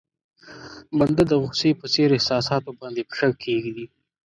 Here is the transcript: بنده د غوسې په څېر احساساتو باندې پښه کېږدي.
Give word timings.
بنده 0.97 1.23
د 1.27 1.33
غوسې 1.41 1.71
په 1.81 1.85
څېر 1.93 2.09
احساساتو 2.17 2.71
باندې 2.79 3.01
پښه 3.09 3.27
کېږدي. 3.43 3.85